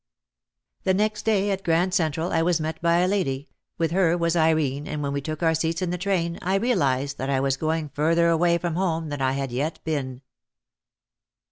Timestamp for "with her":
3.77-4.17